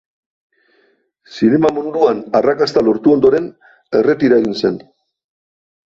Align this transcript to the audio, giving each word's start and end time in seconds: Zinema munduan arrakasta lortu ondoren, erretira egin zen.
Zinema 1.35 1.71
munduan 1.77 2.23
arrakasta 2.41 2.85
lortu 2.91 3.17
ondoren, 3.19 3.49
erretira 4.05 4.45
egin 4.45 4.61
zen. 4.67 4.85